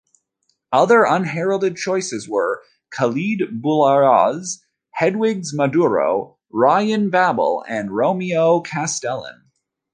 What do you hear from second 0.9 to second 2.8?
unheralded choices were